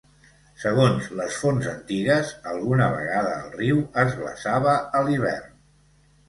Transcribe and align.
Segons 0.61 1.09
les 1.17 1.35
fonts 1.41 1.67
antigues, 1.73 2.31
alguna 2.53 2.87
vegada 2.95 3.35
el 3.43 3.53
riu 3.61 3.85
es 4.05 4.17
glaçava 4.23 4.75
a 5.01 5.05
l'hivern. 5.11 5.55